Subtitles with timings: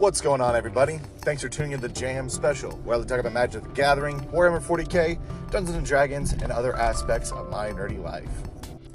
[0.00, 0.98] What's going on, everybody?
[1.18, 4.18] Thanks for tuning in to the Jam Special, where I talk about Magic the Gathering,
[4.28, 8.30] Warhammer 40k, Dungeons and Dragons, and other aspects of my nerdy life.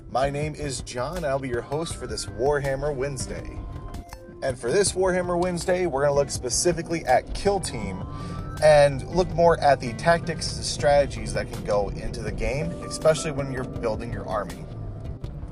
[0.10, 3.48] My name is John, and I'll be your host for this Warhammer Wednesday.
[4.42, 8.04] And for this Warhammer Wednesday, we're going to look specifically at Kill Team
[8.64, 13.30] and look more at the tactics and strategies that can go into the game, especially
[13.30, 14.65] when you're building your army.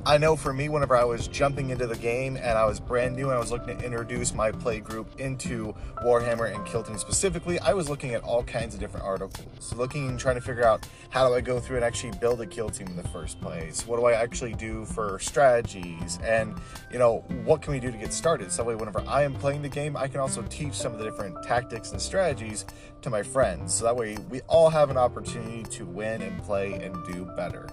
[0.05, 3.15] I know for me, whenever I was jumping into the game and I was brand
[3.15, 6.97] new and I was looking to introduce my play group into Warhammer and Kill Team
[6.97, 10.65] specifically, I was looking at all kinds of different articles, looking and trying to figure
[10.65, 13.39] out how do I go through and actually build a kill team in the first
[13.39, 13.87] place?
[13.87, 16.19] What do I actually do for strategies?
[16.21, 16.53] And,
[16.91, 18.51] you know, what can we do to get started?
[18.51, 20.99] So that way, whenever I am playing the game, I can also teach some of
[20.99, 22.65] the different tactics and strategies
[23.03, 23.73] to my friends.
[23.73, 27.69] So that way, we all have an opportunity to win and play and do better.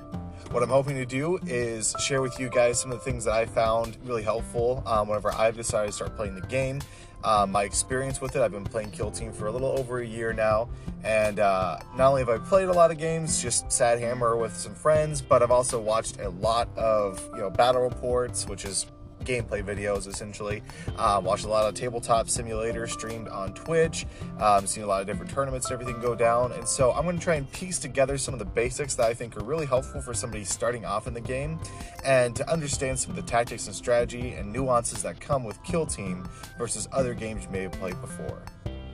[0.51, 3.35] What I'm hoping to do is share with you guys some of the things that
[3.35, 6.81] I found really helpful um, whenever I've decided to start playing the game.
[7.23, 10.07] Um, my experience with it, I've been playing Kill Team for a little over a
[10.07, 10.71] year now,
[11.05, 14.57] and uh, not only have I played a lot of games, just Sad Hammer with
[14.57, 18.87] some friends, but I've also watched a lot of you know battle reports, which is
[19.25, 20.63] gameplay videos essentially.
[20.97, 24.07] Um, watched a lot of tabletop simulator streamed on Twitch.
[24.39, 26.53] Um, seen a lot of different tournaments and everything go down.
[26.53, 29.15] And so I'm going to try and piece together some of the basics that I
[29.15, 31.59] think are really helpful for somebody starting off in the game
[32.05, 35.87] and to understand some of the tactics and strategy and nuances that come with Kill
[35.87, 38.43] Team versus other games you may have played before.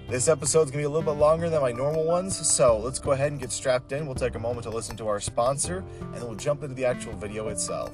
[0.09, 3.11] This episode's gonna be a little bit longer than my normal ones, so let's go
[3.11, 4.07] ahead and get strapped in.
[4.07, 6.85] We'll take a moment to listen to our sponsor, and then we'll jump into the
[6.85, 7.93] actual video itself.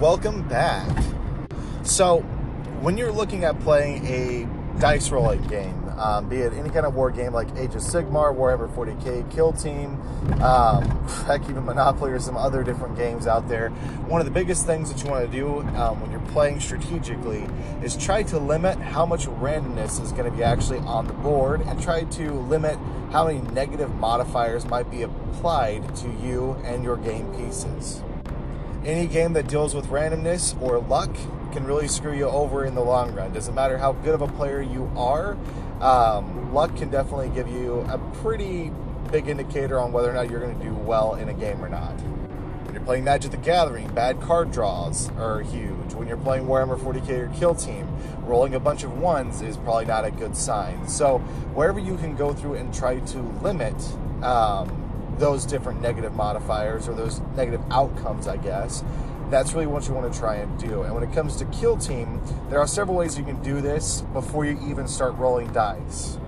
[0.00, 0.86] Welcome back.
[1.82, 2.20] So,
[2.82, 6.94] when you're looking at playing a dice rolling game, um, be it any kind of
[6.94, 9.98] war game like Age of Sigmar, Warhammer 40k, Kill Team,
[10.42, 10.84] um,
[11.26, 13.70] heck, even Monopoly or some other different games out there,
[14.08, 17.46] one of the biggest things that you want to do um, when you're playing strategically
[17.82, 21.62] is try to limit how much randomness is going to be actually on the board
[21.62, 22.78] and try to limit
[23.12, 28.02] how many negative modifiers might be applied to you and your game pieces
[28.86, 31.12] any game that deals with randomness or luck
[31.52, 33.32] can really screw you over in the long run.
[33.32, 35.36] Doesn't matter how good of a player you are,
[35.80, 38.70] um, luck can definitely give you a pretty
[39.10, 41.68] big indicator on whether or not you're going to do well in a game or
[41.68, 41.92] not.
[42.64, 45.94] When you're playing Magic the Gathering, bad card draws are huge.
[45.94, 47.88] When you're playing Warhammer 40k or Kill Team,
[48.22, 50.88] rolling a bunch of ones is probably not a good sign.
[50.88, 51.18] So,
[51.54, 53.74] wherever you can go through and try to limit
[54.22, 54.85] um,
[55.18, 58.84] those different negative modifiers or those negative outcomes, I guess.
[59.30, 60.82] That's really what you want to try and do.
[60.82, 64.02] And when it comes to kill team, there are several ways you can do this
[64.12, 66.18] before you even start rolling dice.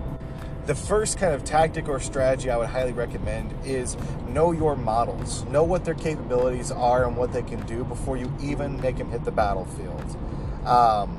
[0.65, 5.43] The first kind of tactic or strategy I would highly recommend is know your models.
[5.45, 9.09] Know what their capabilities are and what they can do before you even make them
[9.09, 10.17] hit the battlefield.
[10.65, 11.17] Um,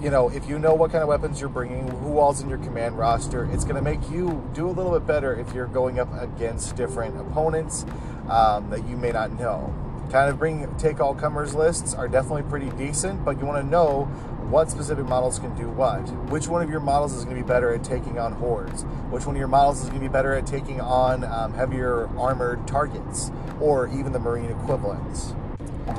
[0.00, 2.58] you know, if you know what kind of weapons you're bringing, who all's in your
[2.58, 5.98] command roster, it's going to make you do a little bit better if you're going
[5.98, 7.84] up against different opponents
[8.28, 9.74] um, that you may not know.
[10.12, 13.68] Kind of bring take all comers lists are definitely pretty decent, but you want to
[13.68, 14.04] know
[14.48, 16.00] what specific models can do what.
[16.30, 18.84] Which one of your models is going to be better at taking on hordes?
[19.10, 22.08] Which one of your models is going to be better at taking on um, heavier
[22.16, 23.30] armored targets
[23.60, 25.34] or even the marine equivalents?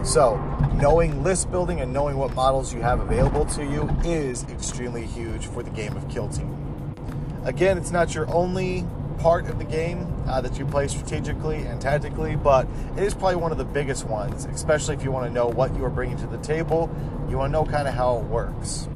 [0.04, 0.38] So,
[0.76, 5.46] knowing list building and knowing what models you have available to you is extremely huge
[5.48, 6.56] for the game of Kill Team.
[7.44, 8.86] Again, it's not your only
[9.20, 13.36] part of the game uh, that you play strategically and tactically, but it is probably
[13.36, 16.18] one of the biggest ones, especially if you want to know what you are bringing
[16.18, 16.90] to the table.
[17.30, 18.88] You want to know kind of how it works.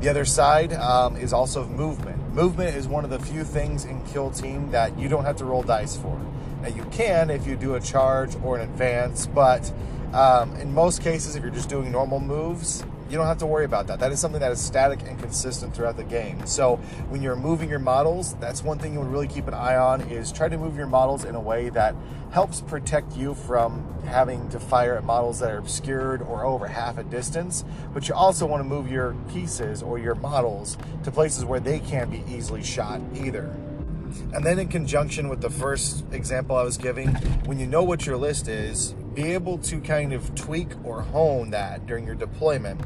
[0.00, 2.34] The other side um, is also movement.
[2.34, 5.44] Movement is one of the few things in Kill Team that you don't have to
[5.44, 6.18] roll dice for.
[6.62, 9.72] Now, you can if you do a charge or an advance, but
[10.12, 13.64] um, in most cases, if you're just doing normal moves, you don't have to worry
[13.64, 13.98] about that.
[13.98, 16.46] That is something that is static and consistent throughout the game.
[16.46, 16.76] So
[17.08, 20.02] when you're moving your models, that's one thing you would really keep an eye on
[20.02, 21.96] is try to move your models in a way that
[22.30, 26.98] helps protect you from having to fire at models that are obscured or over half
[26.98, 27.64] a distance.
[27.92, 31.80] But you also want to move your pieces or your models to places where they
[31.80, 33.52] can't be easily shot either.
[34.32, 37.08] And then in conjunction with the first example I was giving,
[37.44, 41.50] when you know what your list is, be able to kind of tweak or hone
[41.50, 42.80] that during your deployment,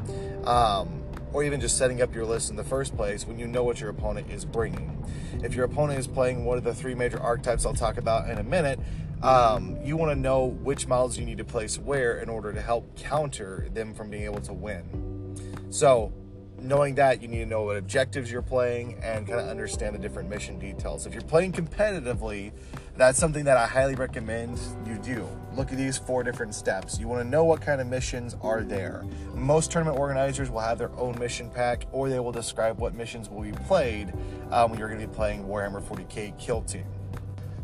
[0.46, 1.02] um,
[1.32, 3.80] or even just setting up your list in the first place when you know what
[3.80, 5.04] your opponent is bringing.
[5.44, 8.38] If your opponent is playing one of the three major archetypes I'll talk about in
[8.38, 8.80] a minute,
[9.22, 12.60] um, you want to know which models you need to place where in order to
[12.60, 15.36] help counter them from being able to win.
[15.70, 16.12] So,
[16.60, 20.00] knowing that, you need to know what objectives you're playing and kind of understand the
[20.00, 21.06] different mission details.
[21.06, 22.52] If you're playing competitively,
[22.96, 25.28] that's something that I highly recommend you do.
[25.56, 26.98] Look at these four different steps.
[26.98, 29.04] You want to know what kind of missions are there.
[29.34, 33.28] Most tournament organizers will have their own mission pack, or they will describe what missions
[33.28, 34.12] will be played
[34.52, 36.86] um, when you're going to be playing Warhammer 40k Kill Team.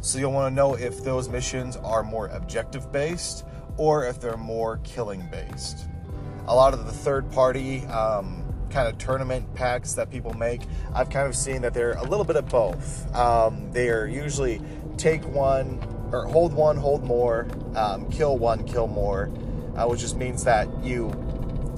[0.01, 3.45] So you'll want to know if those missions are more objective based
[3.77, 5.89] or if they're more killing based.
[6.49, 8.40] A lot of the third party um,
[8.71, 10.63] kind of tournament packs that people make,
[10.95, 13.15] I've kind of seen that they're a little bit of both.
[13.15, 14.61] Um, they are usually
[14.97, 15.81] take one
[16.13, 19.31] or hold one, hold more, um, kill one, kill more,
[19.77, 21.13] uh, which just means that you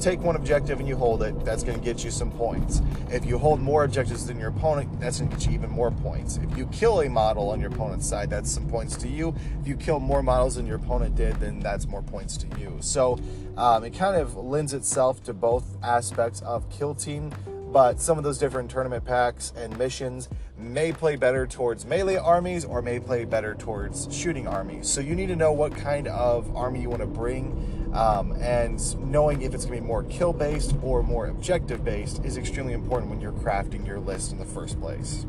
[0.03, 2.83] take one objective and you hold it, that's going to get you some points.
[3.11, 5.91] If you hold more objectives than your opponent, that's going to get you even more
[5.91, 6.39] points.
[6.39, 9.35] If you kill a model on your opponent's side, that's some points to you.
[9.61, 12.77] If you kill more models than your opponent did, then that's more points to you.
[12.81, 13.19] So
[13.57, 17.33] um, it kind of lends itself to both aspects of Kill Team,
[17.73, 20.29] but some of those different tournament packs and missions
[20.59, 24.89] may play better towards melee armies or may play better towards shooting armies.
[24.89, 28.97] So you need to know what kind of army you want to bring um, and
[28.99, 32.73] knowing if it's going to be more kill based or more objective based is extremely
[32.73, 35.27] important when you're crafting your list in the first place.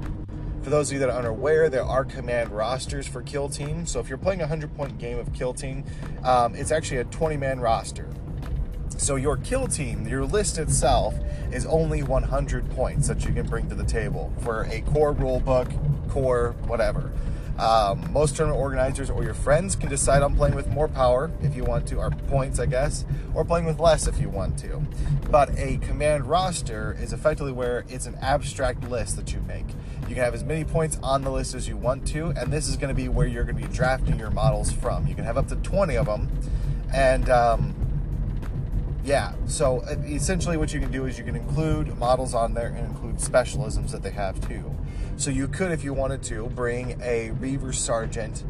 [0.63, 3.85] For those of you that are unaware, there are command rosters for Kill Team.
[3.85, 5.83] So if you're playing a 100 point game of Kill Team,
[6.23, 8.07] um, it's actually a 20 man roster.
[8.97, 11.15] So your kill team, your list itself,
[11.51, 15.39] is only 100 points that you can bring to the table for a core rule
[15.39, 15.67] book,
[16.09, 17.11] core whatever.
[17.59, 21.55] Um, most tournament organizers or your friends can decide on playing with more power if
[21.55, 23.05] you want to, or points, I guess,
[23.35, 24.81] or playing with less if you want to.
[25.29, 29.67] But a command roster is effectively where it's an abstract list that you make.
[30.01, 32.67] You can have as many points on the list as you want to, and this
[32.67, 35.07] is going to be where you're going to be drafting your models from.
[35.07, 36.29] You can have up to 20 of them,
[36.91, 37.75] and um,
[39.03, 42.67] yeah, so uh, essentially what you can do is you can include models on there
[42.67, 44.75] and include specialisms that they have too.
[45.15, 48.43] So you could, if you wanted to, bring a Reiver Sergeant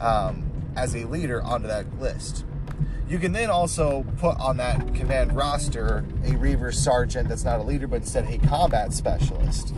[0.00, 2.44] um, as a leader onto that list.
[3.08, 7.62] You can then also put on that command roster a Reiver Sergeant that's not a
[7.62, 9.72] leader, but instead a combat specialist.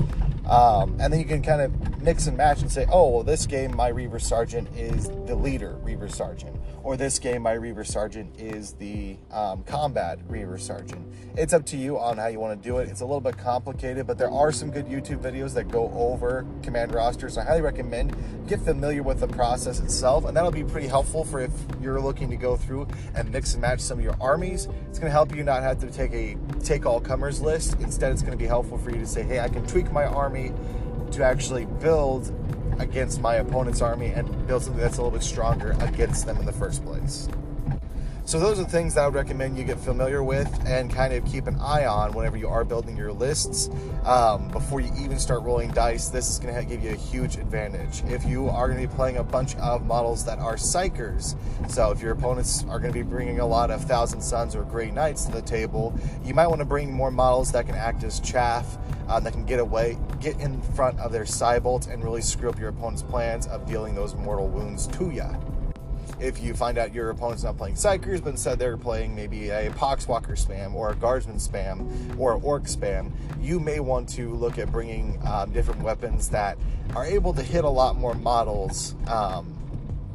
[0.50, 3.46] Um, and then you can kind of mix and match and say, oh, well, this
[3.46, 6.56] game, my Reiver Sergeant is the leader Reiver Sergeant.
[6.82, 11.06] Or this game, my Reiver Sergeant is the um, combat Reiver Sergeant.
[11.36, 12.88] It's up to you on how you want to do it.
[12.88, 16.44] It's a little bit complicated, but there are some good YouTube videos that go over
[16.62, 17.38] command rosters.
[17.38, 18.16] I highly recommend
[18.48, 22.28] get familiar with the process itself, and that'll be pretty helpful for if you're looking
[22.30, 24.66] to go through and mix and match some of your armies.
[24.88, 27.78] It's going to help you not have to take a take all comers list.
[27.80, 30.06] Instead, it's going to be helpful for you to say, hey, I can tweak my
[30.06, 30.52] army army
[31.12, 32.32] to actually build
[32.78, 36.46] against my opponent's army and build something that's a little bit stronger against them in
[36.46, 37.28] the first place.
[38.24, 41.24] So those are things that I would recommend you get familiar with and kind of
[41.24, 43.68] keep an eye on whenever you are building your lists.
[44.04, 47.38] Um, before you even start rolling dice, this is going to give you a huge
[47.38, 48.04] advantage.
[48.04, 51.34] If you are going to be playing a bunch of models that are psykers,
[51.68, 54.62] so if your opponents are going to be bringing a lot of Thousand Sons or
[54.62, 55.92] Grey Knights to the table,
[56.24, 58.78] you might want to bring more models that can act as chaff,
[59.08, 62.58] um, that can get away, get in front of their Psybolts and really screw up
[62.58, 65.24] your opponent's plans of dealing those mortal wounds to you
[66.20, 69.70] if you find out your opponent's not playing Psykers, but instead they're playing maybe a
[69.70, 74.58] Poxwalker spam or a Guardsman spam or an Ork spam, you may want to look
[74.58, 76.58] at bringing um, different weapons that
[76.94, 79.56] are able to hit a lot more models um,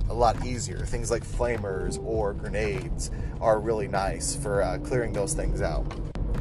[0.10, 0.77] a lot easier.
[0.86, 3.10] Things like flamers or grenades
[3.41, 5.86] are really nice for uh, clearing those things out.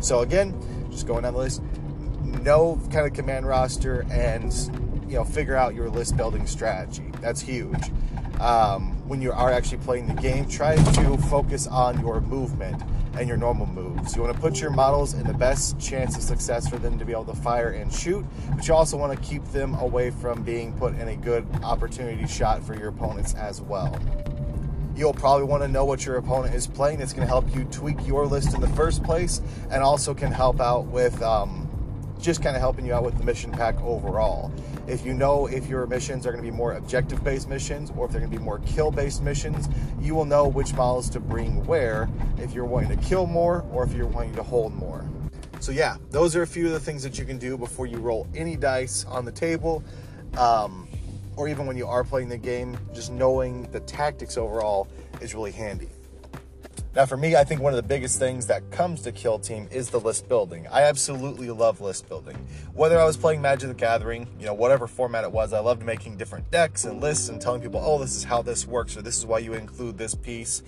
[0.01, 0.55] So again,
[0.91, 1.63] just going down the list,
[2.45, 4.53] know kind of command roster and
[5.09, 7.11] you know figure out your list building strategy.
[7.21, 7.91] That's huge
[8.41, 12.83] um, when you are actually playing the game, try to focus on your movement
[13.17, 14.17] and your normal moves.
[14.17, 17.05] You want to put your models in the best chance of success for them to
[17.05, 18.25] be able to fire and shoot,
[18.55, 22.27] but you also want to keep them away from being put in a good opportunity
[22.27, 23.99] shot for your opponents as well.
[24.97, 27.01] You'll probably want to know what your opponent is playing.
[27.01, 30.31] It's going to help you tweak your list in the first place and also can
[30.31, 31.64] help out with um,
[32.25, 34.51] just kind of helping you out with the mission pack overall.
[34.87, 38.07] If you know if your missions are going to be more objective based missions or
[38.07, 39.69] if they're going to be more kill based missions,
[40.01, 43.85] you will know which models to bring where if you're wanting to kill more or
[43.85, 45.05] if you're wanting to hold more.
[45.61, 47.99] So, yeah, those are a few of the things that you can do before you
[47.99, 49.83] roll any dice on the table.
[50.37, 50.89] Um,
[51.37, 54.89] or even when you are playing the game, just knowing the tactics overall
[55.21, 55.89] is really handy.
[56.95, 59.67] Now, for me, I think one of the biggest things that comes to Kill Team
[59.73, 60.69] is the list building.
[60.71, 62.37] I absolutely love list building.
[62.73, 65.83] Whether I was playing Magic the Gathering, you know, whatever format it was, I loved
[65.83, 69.03] making different decks and lists and telling people, oh, this is how this works, or
[69.03, 70.63] this is why you include this piece.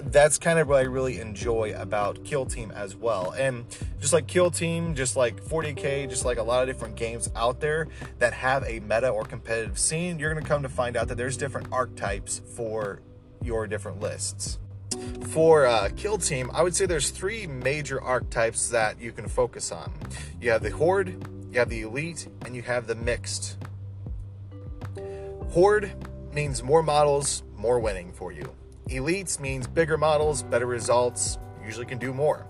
[0.00, 3.32] That's kind of what I really enjoy about Kill Team as well.
[3.32, 3.64] And
[4.00, 7.58] just like Kill Team, just like 40K, just like a lot of different games out
[7.58, 7.88] there
[8.20, 11.16] that have a meta or competitive scene, you're going to come to find out that
[11.16, 13.00] there's different archetypes for
[13.42, 14.60] your different lists.
[15.28, 19.72] For uh, Kill Team, I would say there's three major archetypes that you can focus
[19.72, 19.92] on.
[20.40, 21.16] You have the Horde,
[21.50, 23.56] you have the Elite, and you have the Mixed.
[25.50, 25.92] Horde
[26.32, 28.50] means more models, more winning for you.
[28.88, 32.46] Elites means bigger models, better results, usually can do more.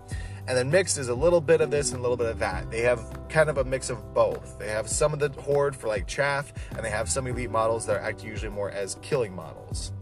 [0.48, 2.70] And then mixed is a little bit of this and a little bit of that.
[2.70, 4.58] They have kind of a mix of both.
[4.58, 7.86] They have some of the horde for like chaff, and they have some elite models
[7.86, 9.92] that act usually more as killing models.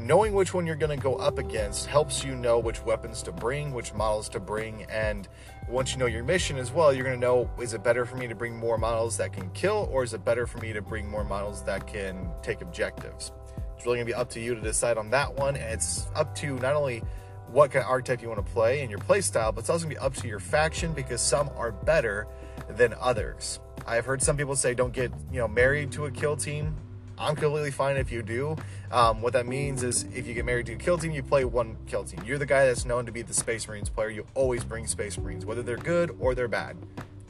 [0.00, 3.32] Knowing which one you're going to go up against helps you know which weapons to
[3.32, 5.26] bring, which models to bring, and
[5.68, 8.16] once you know your mission as well, you're going to know is it better for
[8.16, 10.80] me to bring more models that can kill, or is it better for me to
[10.80, 13.32] bring more models that can take objectives?
[13.76, 16.06] It's really going to be up to you to decide on that one, and it's
[16.14, 17.02] up to not only
[17.50, 19.86] what kind of archetype you want to play and your play style, but it's also
[19.86, 22.28] going to be up to your faction because some are better
[22.68, 23.58] than others.
[23.84, 26.76] I've heard some people say don't get you know married to a kill team
[27.18, 28.56] I'm completely fine if you do.
[28.92, 31.44] Um, what that means is if you get married to a kill team, you play
[31.44, 32.22] one kill team.
[32.24, 34.08] You're the guy that's known to be the Space Marines player.
[34.08, 36.76] You always bring Space Marines, whether they're good or they're bad.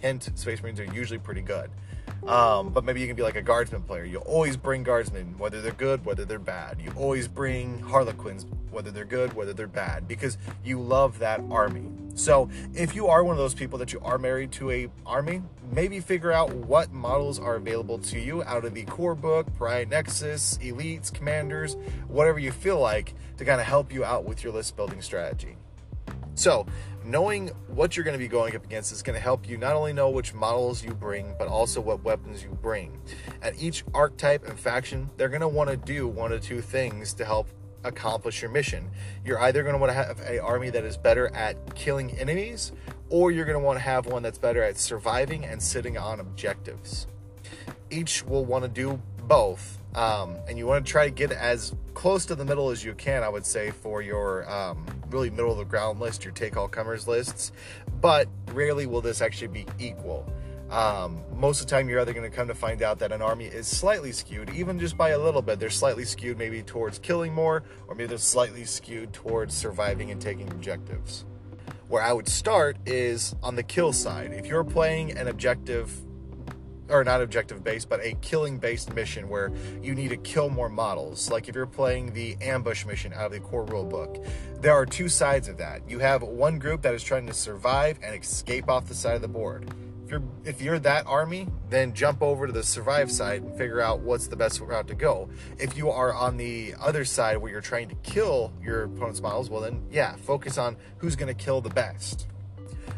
[0.01, 1.71] Hint, Space Marines are usually pretty good.
[2.27, 4.05] Um, but maybe you can be like a guardsman player.
[4.05, 6.79] You always bring guardsmen, whether they're good, whether they're bad.
[6.83, 11.91] You always bring harlequins, whether they're good, whether they're bad, because you love that army.
[12.15, 15.43] So if you are one of those people that you are married to a army,
[15.71, 19.87] maybe figure out what models are available to you out of the core book, Pariah
[19.87, 21.77] Nexus, Elites, Commanders,
[22.09, 25.57] whatever you feel like to kind of help you out with your list building strategy.
[26.39, 26.67] So,
[27.05, 29.75] knowing what you're going to be going up against is going to help you not
[29.75, 32.97] only know which models you bring, but also what weapons you bring.
[33.43, 37.13] At each archetype and faction, they're going to want to do one or two things
[37.15, 37.49] to help
[37.83, 38.89] accomplish your mission.
[39.25, 42.71] You're either going to want to have an army that is better at killing enemies,
[43.09, 46.21] or you're going to want to have one that's better at surviving and sitting on
[46.21, 47.09] objectives.
[47.91, 51.75] Each will want to do both um, and you want to try to get as
[51.95, 55.53] close to the middle as you can, I would say, for your um, really middle
[55.53, 57.53] of the ground list, your take all comers lists.
[58.01, 60.27] But rarely will this actually be equal.
[60.71, 63.23] Um, most of the time, you're either going to come to find out that an
[63.23, 65.59] army is slightly skewed, even just by a little bit.
[65.59, 70.21] They're slightly skewed maybe towards killing more, or maybe they're slightly skewed towards surviving and
[70.21, 71.25] taking objectives.
[71.89, 74.33] Where I would start is on the kill side.
[74.35, 75.91] If you're playing an objective
[76.91, 79.53] or not objective based, but a killing based mission where
[79.83, 81.31] you need to kill more models.
[81.31, 84.25] Like if you're playing the ambush mission out of the core rule book,
[84.61, 85.83] there are two sides of that.
[85.89, 89.23] You have one group that is trying to survive and escape off the side of
[89.23, 89.73] the board.
[90.05, 93.83] If you're if you're that army, then jump over to the survive side and figure
[93.83, 95.29] out what's the best route to go.
[95.59, 99.51] If you are on the other side where you're trying to kill your opponent's models,
[99.51, 102.27] well then yeah, focus on who's going to kill the best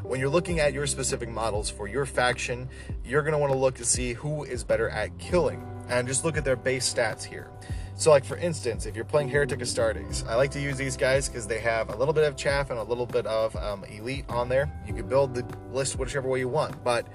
[0.02, 2.68] when you're looking at your specific models for your faction,
[3.04, 6.24] you're going to want to look to see who is better at killing and just
[6.24, 7.50] look at their base stats here.
[7.94, 11.28] So, like for instance, if you're playing Heretic Astartes, I like to use these guys
[11.28, 14.24] because they have a little bit of chaff and a little bit of um, elite
[14.30, 14.72] on there.
[14.86, 17.06] You can build the list whichever way you want, but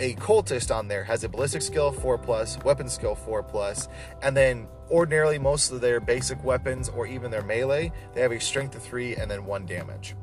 [0.00, 3.88] a cultist on there has a ballistic skill 4 plus, weapon skill 4 plus,
[4.22, 8.38] and then ordinarily most of their basic weapons or even their melee, they have a
[8.38, 10.14] strength of 3 and then 1 damage.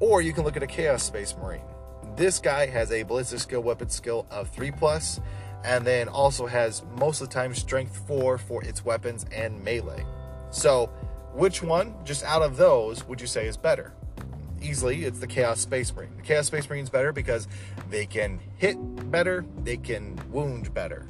[0.00, 1.62] Or you can look at a Chaos Space Marine.
[2.16, 5.20] This guy has a ballistic skill weapon skill of 3 plus,
[5.64, 10.04] and then also has most of the time strength 4 for its weapons and melee.
[10.50, 10.86] So,
[11.34, 13.92] which one, just out of those, would you say is better?
[14.60, 16.16] Easily, it's the Chaos Space Marine.
[16.16, 17.46] The Chaos Space Marine is better because
[17.90, 18.76] they can hit
[19.10, 21.06] better, they can wound better.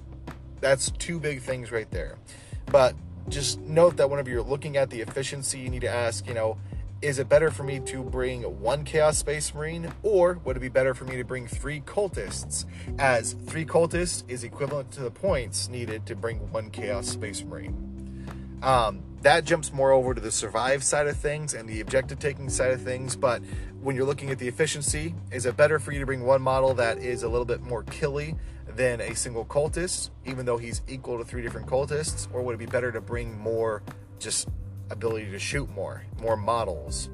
[0.60, 2.18] That's two big things right there.
[2.66, 2.94] But
[3.28, 6.58] just note that whenever you're looking at the efficiency, you need to ask, you know,
[7.00, 10.68] is it better for me to bring one Chaos Space Marine, or would it be
[10.68, 12.64] better for me to bring three cultists,
[12.98, 18.58] as three cultists is equivalent to the points needed to bring one Chaos Space Marine?
[18.62, 22.50] Um, that jumps more over to the survive side of things and the objective taking
[22.50, 23.42] side of things, but
[23.80, 26.74] when you're looking at the efficiency, is it better for you to bring one model
[26.74, 28.34] that is a little bit more killy
[28.66, 32.58] than a single cultist, even though he's equal to three different cultists, or would it
[32.58, 33.82] be better to bring more
[34.18, 34.48] just
[34.90, 37.10] ability to shoot more, more models.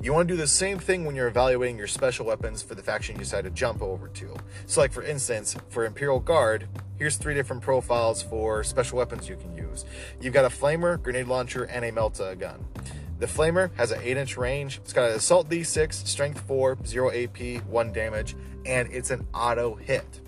[0.00, 2.82] You want to do the same thing when you're evaluating your special weapons for the
[2.82, 4.36] faction you decide to jump over to.
[4.66, 9.36] So, like for instance, for Imperial Guard, here's three different profiles for special weapons you
[9.36, 9.84] can use.
[10.20, 12.64] You've got a flamer, grenade launcher, and a melta gun.
[13.18, 14.78] The Flamer has an 8 inch range.
[14.84, 18.36] It's got an Assault D6, Strength 4, 0 AP, 1 damage,
[18.66, 20.20] and it's an auto hit.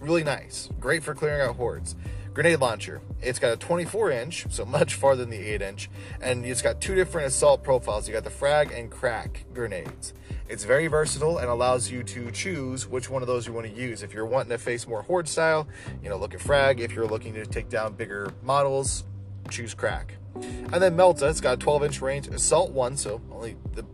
[0.00, 0.68] Really nice.
[0.80, 1.94] Great for clearing out hordes.
[2.36, 3.00] Grenade launcher.
[3.22, 5.88] It's got a 24 inch, so much farther than the 8 inch,
[6.20, 8.06] and it's got two different assault profiles.
[8.06, 10.12] You got the frag and crack grenades.
[10.46, 13.72] It's very versatile and allows you to choose which one of those you want to
[13.72, 14.02] use.
[14.02, 15.66] If you're wanting to face more horde style,
[16.02, 16.78] you know, look at frag.
[16.78, 19.04] If you're looking to take down bigger models,
[19.48, 20.18] choose crack.
[20.34, 23.86] And then Melta, it's got a 12 inch range, assault one, so only the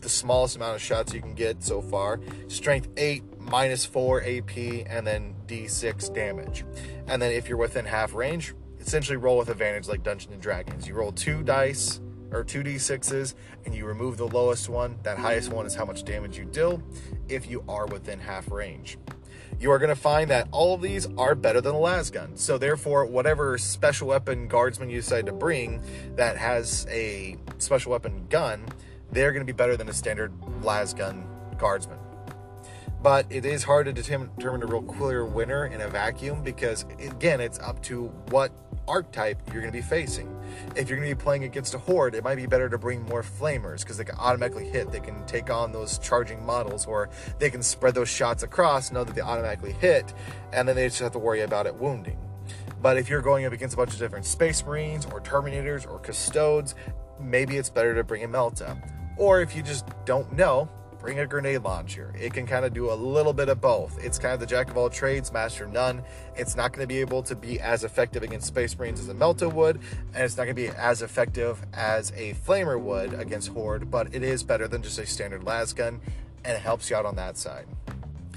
[0.00, 2.20] the smallest amount of shots you can get so far.
[2.46, 6.64] Strength 8, minus 4 AP, and then D6 damage.
[7.08, 10.86] And then if you're within half range, essentially roll with advantage like Dungeons and Dragons.
[10.86, 12.00] You roll two dice
[12.30, 13.34] or two d6s
[13.64, 14.98] and you remove the lowest one.
[15.02, 16.82] That highest one is how much damage you deal
[17.28, 18.98] if you are within half range.
[19.58, 22.36] You are going to find that all of these are better than the las gun.
[22.36, 25.82] So therefore, whatever special weapon guardsman you decide to bring
[26.16, 28.64] that has a special weapon gun,
[29.10, 31.98] they're going to be better than a standard las gun guardsman
[33.02, 37.40] but it is hard to determine a real clear winner in a vacuum because again
[37.40, 38.50] it's up to what
[38.88, 40.34] archetype you're going to be facing.
[40.74, 43.02] If you're going to be playing against a horde it might be better to bring
[43.04, 44.90] more flamers because they can automatically hit.
[44.90, 49.04] They can take on those charging models or they can spread those shots across know
[49.04, 50.12] that they automatically hit
[50.52, 52.18] and then they just have to worry about it wounding.
[52.80, 55.98] But if you're going up against a bunch of different space marines or terminators or
[55.98, 56.74] custodes
[57.20, 58.76] maybe it's better to bring a melta.
[59.16, 60.68] Or if you just don't know
[61.00, 62.12] bring a grenade launcher.
[62.18, 64.02] It can kind of do a little bit of both.
[64.02, 66.02] It's kind of the jack of all trades, master none.
[66.36, 69.14] It's not going to be able to be as effective against Space Marines as a
[69.14, 69.76] Melta would,
[70.14, 74.14] and it's not going to be as effective as a Flamer would against Horde, but
[74.14, 76.00] it is better than just a standard las gun,
[76.44, 77.66] and it helps you out on that side.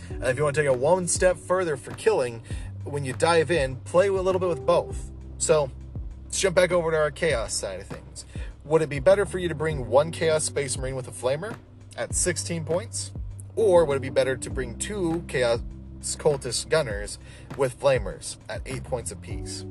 [0.10, 2.44] And if you want to take it one step further for killing,
[2.84, 5.12] when you dive in, play a little bit with both.
[5.38, 5.72] So
[6.26, 8.26] let's jump back over to our Chaos side of things.
[8.66, 11.56] Would it be better for you to bring one Chaos Space Marine with a Flamer?
[11.98, 13.12] At 16 points?
[13.56, 15.62] Or would it be better to bring two Chaos
[16.02, 17.20] Cultist Gunners
[17.58, 19.66] with Flamers at 8 points apiece?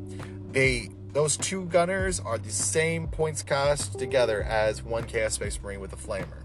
[0.52, 5.80] They those two gunners are the same points cost together as one Chaos Space Marine
[5.80, 6.44] with a Flamer.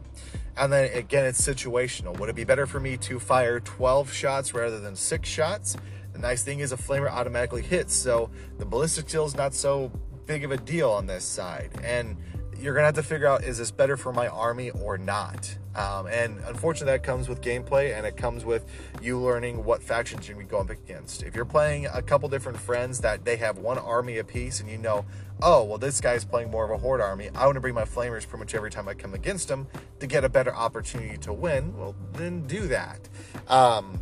[0.57, 2.17] And then again, it's situational.
[2.19, 5.77] Would it be better for me to fire 12 shots rather than 6 shots?
[6.13, 9.91] The nice thing is a Flamer automatically hits, so the ballistic deal is not so
[10.25, 11.71] big of a deal on this side.
[11.83, 12.17] And
[12.59, 15.55] you're gonna have to figure out is this better for my army or not?
[15.75, 18.65] Um, and unfortunately that comes with gameplay and it comes with
[19.01, 21.23] you learning what factions you're gonna be going against.
[21.23, 24.77] If you're playing a couple different friends that they have one army apiece and you
[24.77, 25.05] know
[25.41, 27.83] oh well this guy's playing more of a horde army i want to bring my
[27.83, 29.67] flamers pretty much every time i come against them
[29.99, 32.99] to get a better opportunity to win well then do that.
[33.47, 33.99] Um,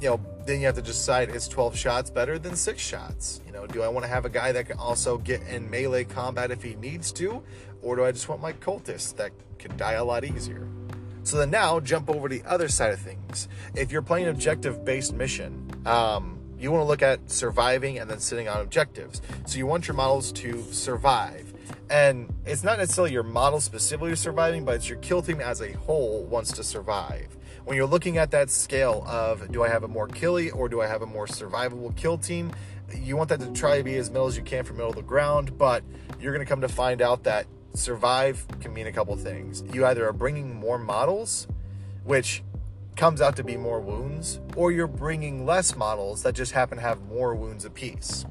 [0.00, 3.40] you know, then you have to decide is 12 shots better than six shots?
[3.46, 6.04] You know, do I want to have a guy that can also get in melee
[6.04, 7.42] combat if he needs to?
[7.82, 10.66] Or do I just want my cultists that can die a lot easier?
[11.22, 13.46] So then now jump over to the other side of things.
[13.76, 18.18] If you're playing objective based mission, um, you want to look at surviving and then
[18.18, 19.22] sitting on objectives.
[19.46, 21.54] So you want your models to survive.
[21.88, 25.72] And it's not necessarily your model specifically surviving, but it's your kill team as a
[25.72, 27.36] whole wants to survive
[27.70, 30.80] when you're looking at that scale of do I have a more killy or do
[30.80, 32.50] I have a more survivable kill team,
[32.92, 34.96] you want that to try to be as middle as you can from middle of
[34.96, 35.84] the ground, but
[36.18, 39.62] you're going to come to find out that survive can mean a couple things.
[39.72, 41.46] You either are bringing more models,
[42.02, 42.42] which
[42.96, 46.82] comes out to be more wounds, or you're bringing less models that just happen to
[46.82, 48.26] have more wounds apiece.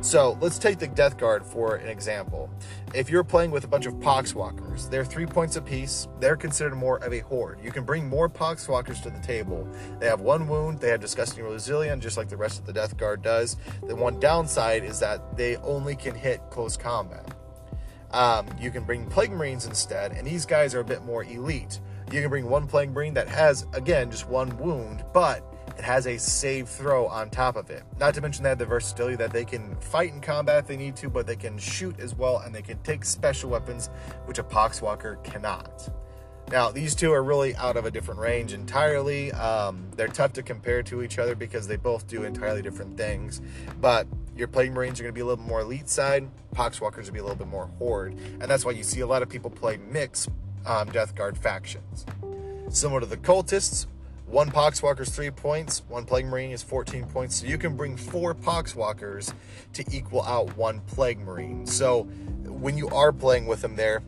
[0.00, 2.48] So let's take the Death Guard for an example.
[2.94, 6.06] If you're playing with a bunch of Poxwalkers, they're three points apiece.
[6.20, 7.58] They're considered more of a horde.
[7.62, 9.68] You can bring more Poxwalkers to the table.
[9.98, 12.96] They have one wound, they have disgusting resilient, just like the rest of the Death
[12.96, 13.56] Guard does.
[13.86, 17.34] The one downside is that they only can hit close combat.
[18.12, 21.80] Um, you can bring Plague Marines instead, and these guys are a bit more elite.
[22.10, 25.47] You can bring one Plague Marine that has, again, just one wound, but
[25.78, 27.84] it has a save throw on top of it.
[28.00, 30.76] Not to mention they have the versatility that they can fight in combat if they
[30.76, 33.88] need to, but they can shoot as well and they can take special weapons,
[34.26, 35.88] which a Poxwalker cannot.
[36.50, 39.30] Now, these two are really out of a different range entirely.
[39.32, 43.40] Um, they're tough to compare to each other because they both do entirely different things.
[43.80, 47.12] But your Plague Marines are going to be a little more elite side, Poxwalkers will
[47.12, 48.14] be a little bit more horde.
[48.40, 50.26] And that's why you see a lot of people play mix
[50.66, 52.06] um, Death Guard factions.
[52.70, 53.86] Similar to the Cultists,
[54.28, 57.36] one Poxwalker is three points, one Plague Marine is 14 points.
[57.36, 59.32] So you can bring four Poxwalkers
[59.72, 61.66] to equal out one Plague Marine.
[61.66, 62.02] So
[62.44, 64.02] when you are playing with them there,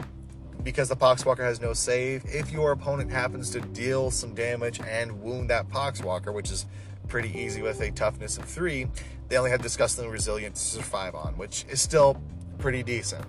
[0.63, 5.23] because the Poxwalker has no save, if your opponent happens to deal some damage and
[5.23, 6.67] wound that Poxwalker, which is
[7.09, 8.89] pretty easy with a toughness of three,
[9.29, 12.21] they only have disgusting resilient to survive on, which is still
[12.59, 13.25] pretty decent.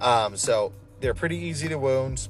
[0.00, 2.28] Um, so they're pretty easy to wound,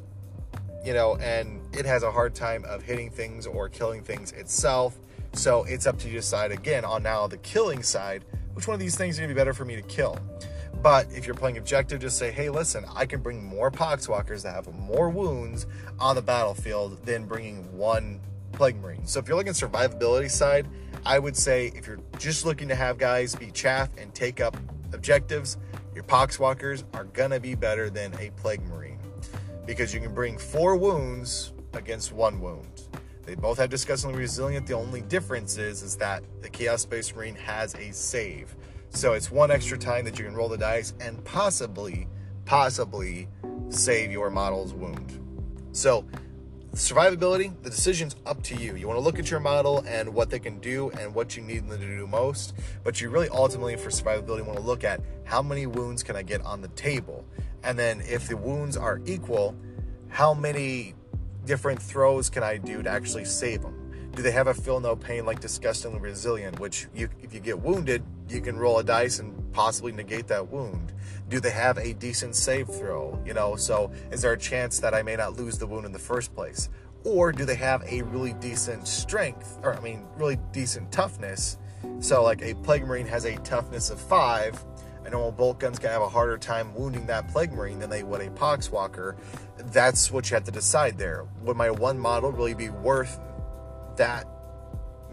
[0.85, 4.99] you know, and it has a hard time of hitting things or killing things itself.
[5.33, 8.75] So it's up to you to decide again on now the killing side, which one
[8.75, 10.19] of these things are gonna be better for me to kill.
[10.83, 14.55] But if you're playing objective, just say, hey, listen, I can bring more poxwalkers that
[14.55, 15.67] have more wounds
[15.99, 18.21] on the battlefield than bringing one
[18.53, 19.07] plague marine.
[19.07, 20.69] So if you're looking at survivability side,
[21.07, 24.57] I would say if you're just looking to have guys be chaff and take up
[24.93, 25.57] objectives,
[25.95, 28.94] your poxwalkers are gonna be better than a plague marine
[29.67, 32.83] because you can bring four wounds against one wound.
[33.25, 34.67] They both have disgustingly resilient.
[34.67, 38.55] The only difference is, is that the Chaos Space Marine has a save.
[38.91, 42.07] So it's one extra time that you can roll the dice and possibly,
[42.45, 43.29] possibly
[43.71, 45.21] save your model's wound.
[45.73, 46.05] So
[46.75, 48.77] survivability, the decision's up to you.
[48.77, 51.43] You want to look at your model and what they can do and what you
[51.43, 52.55] need them to do most.
[52.83, 56.23] But you really ultimately, for survivability, want to look at how many wounds can I
[56.23, 57.25] get on the table?
[57.65, 59.57] And then if the wounds are equal,
[60.09, 60.95] how many
[61.47, 63.81] different throws can I do to actually save them?
[64.15, 67.59] Do they have a feel no pain like disgustingly resilient, which you, if you get
[67.59, 70.93] wounded, you can roll a dice and possibly negate that wound?
[71.29, 73.21] Do they have a decent save throw?
[73.27, 75.91] You know, so is there a chance that I may not lose the wound in
[75.91, 76.69] the first place?
[77.03, 81.59] Or do they have a really decent strength, or I mean, really decent toughness?
[82.01, 84.65] So, like a Plague Marine has a toughness of five,
[85.05, 88.03] a normal bolt gun's gonna have a harder time wounding that plague marine than they
[88.03, 89.17] would a poxwalker.
[89.59, 91.27] That's what you have to decide there.
[91.43, 93.21] Would my one model really be worth
[93.97, 94.27] that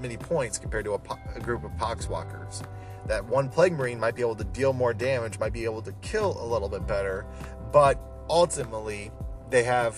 [0.01, 1.01] many points compared to a,
[1.35, 2.63] a group of poxwalkers.
[3.07, 5.91] That one plague marine might be able to deal more damage, might be able to
[6.01, 7.25] kill a little bit better,
[7.71, 7.99] but
[8.29, 9.11] ultimately
[9.49, 9.97] they have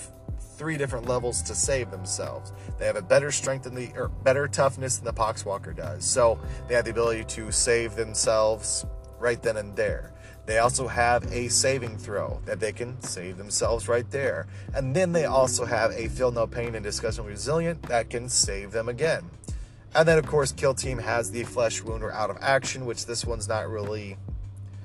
[0.56, 2.52] three different levels to save themselves.
[2.78, 6.04] They have a better strength than the or better toughness than the poxwalker does.
[6.04, 8.86] So they have the ability to save themselves
[9.24, 10.12] right then and there.
[10.46, 14.46] They also have a saving throw that they can save themselves right there.
[14.74, 18.70] And then they also have a feel no pain and disgusting resilient that can save
[18.70, 19.30] them again.
[19.94, 23.06] And then of course Kill Team has the flesh wound or out of action, which
[23.06, 24.18] this one's not really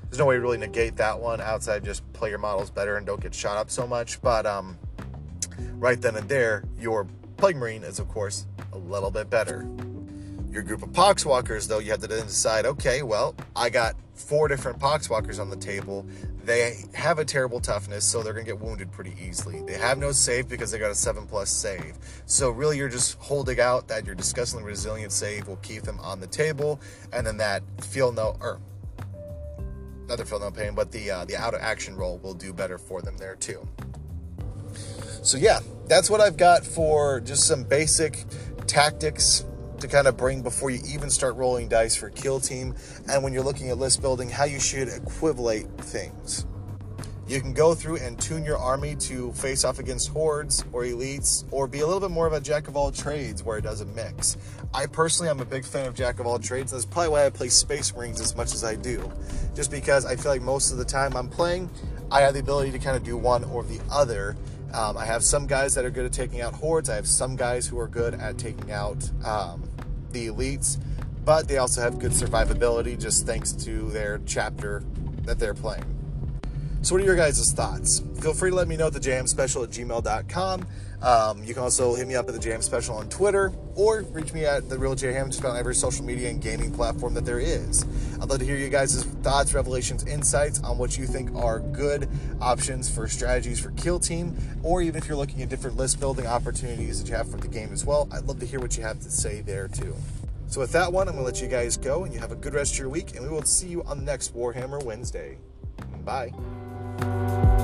[0.04, 3.06] there's no way to really negate that one outside just play your models better and
[3.06, 4.21] don't get shot up so much.
[4.21, 4.78] But um
[5.73, 9.67] right then and there, your Plague Marine is of course a little bit better.
[10.51, 14.47] Your group of poxwalkers, though, you have to then decide, okay, well, I got four
[14.47, 16.05] different poxwalkers on the table.
[16.43, 19.62] They have a terrible toughness, so they're gonna get wounded pretty easily.
[19.62, 21.95] They have no save because they got a seven plus save.
[22.25, 26.19] So really you're just holding out that your disgustingly resilient save will keep them on
[26.19, 26.81] the table,
[27.13, 28.59] and then that feel no or
[30.07, 32.51] not the feel no pain, but the uh, the out of action roll will do
[32.51, 33.67] better for them there too.
[35.21, 38.25] So yeah, that's what I've got for just some basic
[38.65, 39.45] tactics
[39.80, 42.76] to kind of bring before you even start rolling dice for kill team.
[43.10, 46.46] And when you're looking at list building how you should equivalate things.
[47.30, 51.46] You can go through and tune your army to face off against hordes or elites
[51.52, 53.96] or be a little bit more of a jack of all trades where it doesn't
[53.96, 54.36] mix.
[54.74, 56.72] I personally i'm a big fan of jack of all trades.
[56.72, 59.12] That's probably why i play space marines as much as i do.
[59.56, 61.70] Just because i feel like most of the time i'm playing
[62.12, 64.36] i have the ability to kind of do one or the other
[64.73, 66.89] um, I have some guys that are good at taking out hordes.
[66.89, 69.69] I have some guys who are good at taking out um,
[70.12, 70.79] the elites,
[71.25, 74.84] but they also have good survivability just thanks to their chapter
[75.23, 75.98] that they're playing.
[76.82, 78.02] So, what are your guys' thoughts?
[78.22, 80.65] Feel free to let me know at the jam special at gmail.com.
[81.02, 84.34] Um, you can also hit me up at the jam special on Twitter or reach
[84.34, 87.26] me at the real J Ham just about every social media and gaming platform that
[87.26, 87.86] there is.
[88.22, 92.10] I'd love to hear you guys' thoughts, revelations, insights on what you think are good
[92.42, 96.28] options for strategies for Kill Team, or even if you're looking at different list building
[96.28, 98.10] opportunities that you have for the game as well.
[98.12, 99.96] I'd love to hear what you have to say there too.
[100.48, 102.36] So, with that one, I'm going to let you guys go and you have a
[102.36, 105.38] good rest of your week, and we will see you on the next Warhammer Wednesday.
[106.04, 106.32] Bye.
[107.01, 107.59] Música